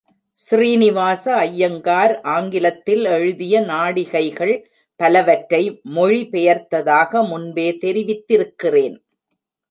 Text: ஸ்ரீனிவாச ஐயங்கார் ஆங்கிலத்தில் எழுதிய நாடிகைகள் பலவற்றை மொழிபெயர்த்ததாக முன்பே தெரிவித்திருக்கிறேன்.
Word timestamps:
ஸ்ரீனிவாச 0.39 1.25
ஐயங்கார் 1.35 2.13
ஆங்கிலத்தில் 2.21 3.03
எழுதிய 3.05 3.61
நாடிகைகள் 3.61 4.53
பலவற்றை 4.99 5.61
மொழிபெயர்த்ததாக 5.95 7.27
முன்பே 7.27 7.67
தெரிவித்திருக்கிறேன். 7.81 8.95